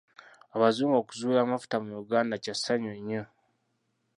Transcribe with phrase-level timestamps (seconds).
[0.55, 3.23] Abazungu okuzuula amafuuta mu Uganda kyansanyu nnyo.